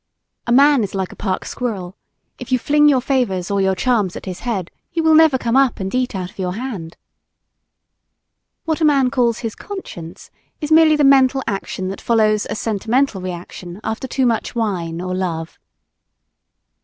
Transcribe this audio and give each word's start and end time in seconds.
A 0.47 0.51
man 0.51 0.83
is 0.83 0.95
like 0.95 1.11
a 1.11 1.15
park 1.15 1.45
squirrel; 1.45 1.95
if 2.39 2.51
you 2.51 2.57
fling 2.57 2.89
your 2.89 3.01
favors 3.01 3.51
or 3.51 3.61
your 3.61 3.75
charms 3.75 4.15
at 4.15 4.25
his 4.25 4.39
head 4.39 4.71
he 4.89 4.99
will 4.99 5.13
never 5.13 5.37
come 5.37 5.55
up 5.55 5.79
and 5.79 5.93
eat 5.93 6.15
out 6.15 6.31
of 6.31 6.39
your 6.39 6.55
hand. 6.55 6.97
What 8.65 8.81
a 8.81 8.83
man 8.83 9.11
calls 9.11 9.37
his 9.45 9.53
"conscience" 9.53 10.31
is 10.59 10.71
merely 10.71 10.95
the 10.95 11.03
mental 11.03 11.43
action 11.45 11.87
that 11.89 12.01
follows 12.01 12.47
a 12.49 12.55
sentimental 12.55 13.21
reaction 13.21 13.79
after 13.83 14.07
too 14.07 14.25
much 14.25 14.55
wine 14.55 15.01
or 15.01 15.13
love. 15.13 15.59